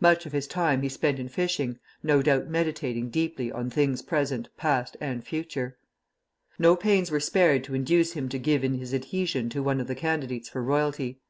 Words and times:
Much 0.00 0.26
of 0.26 0.32
his 0.32 0.46
time 0.46 0.82
he 0.82 0.88
spent 0.90 1.18
in 1.18 1.28
fishing, 1.30 1.78
no 2.02 2.20
doubt 2.20 2.46
meditating 2.46 3.08
deeply 3.08 3.50
on 3.50 3.70
things 3.70 4.02
present, 4.02 4.50
past, 4.58 4.98
and 5.00 5.24
future. 5.24 5.78
No 6.58 6.76
pains 6.76 7.10
were 7.10 7.20
spared 7.20 7.64
to 7.64 7.74
induce 7.74 8.12
him 8.12 8.28
to 8.28 8.38
give 8.38 8.64
in 8.64 8.74
his 8.74 8.92
adhesion 8.92 9.48
to 9.48 9.62
one 9.62 9.80
of 9.80 9.86
the 9.86 9.94
candidates 9.94 10.50
for 10.50 10.62
royalty. 10.62 11.20